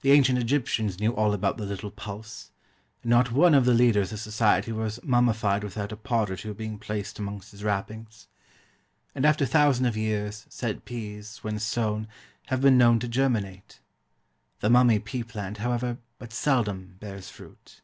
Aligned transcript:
The 0.00 0.10
ancient 0.10 0.36
Egyptians 0.36 0.98
knew 0.98 1.14
all 1.14 1.32
about 1.32 1.58
the 1.58 1.64
little 1.64 1.92
pulse, 1.92 2.50
and 3.04 3.10
not 3.10 3.30
one 3.30 3.54
of 3.54 3.64
the 3.64 3.72
leaders 3.72 4.10
of 4.12 4.18
society 4.18 4.72
was 4.72 4.98
mummified 5.04 5.62
without 5.62 5.92
a 5.92 5.96
pod 5.96 6.28
or 6.30 6.36
two 6.36 6.54
being 6.54 6.76
placed 6.76 7.20
amongst 7.20 7.52
his 7.52 7.62
wrappings. 7.62 8.26
And 9.14 9.24
after 9.24 9.46
thousand 9.46 9.86
of 9.86 9.96
years 9.96 10.44
said 10.48 10.84
peas, 10.84 11.38
when 11.44 11.60
sown, 11.60 12.08
have 12.46 12.62
been 12.62 12.76
known 12.76 12.98
to 12.98 13.06
germinate. 13.06 13.78
The 14.58 14.70
mummy 14.70 14.98
pea 14.98 15.22
plant, 15.22 15.58
however, 15.58 15.98
but 16.18 16.32
seldom 16.32 16.96
bears 16.98 17.30
fruit. 17.30 17.80